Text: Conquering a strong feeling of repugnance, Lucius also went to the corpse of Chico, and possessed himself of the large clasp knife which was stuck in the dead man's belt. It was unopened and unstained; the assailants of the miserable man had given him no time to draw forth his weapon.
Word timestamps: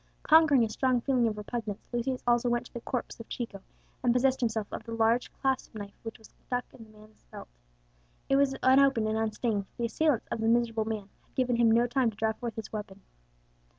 Conquering 0.23 0.63
a 0.63 0.69
strong 0.69 0.99
feeling 1.01 1.27
of 1.27 1.37
repugnance, 1.37 1.87
Lucius 1.93 2.23
also 2.25 2.49
went 2.49 2.65
to 2.65 2.73
the 2.73 2.81
corpse 2.81 3.19
of 3.19 3.29
Chico, 3.29 3.61
and 4.01 4.11
possessed 4.11 4.39
himself 4.39 4.65
of 4.73 4.83
the 4.83 4.91
large 4.93 5.31
clasp 5.31 5.75
knife 5.75 5.93
which 6.01 6.17
was 6.17 6.29
stuck 6.39 6.65
in 6.73 6.85
the 6.85 6.89
dead 6.89 6.99
man's 7.01 7.23
belt. 7.25 7.47
It 8.27 8.35
was 8.35 8.55
unopened 8.63 9.07
and 9.07 9.15
unstained; 9.19 9.67
the 9.77 9.85
assailants 9.85 10.25
of 10.31 10.41
the 10.41 10.47
miserable 10.47 10.85
man 10.85 11.09
had 11.27 11.35
given 11.35 11.57
him 11.57 11.69
no 11.69 11.85
time 11.85 12.09
to 12.09 12.17
draw 12.17 12.33
forth 12.33 12.55
his 12.55 12.73
weapon. 12.73 13.01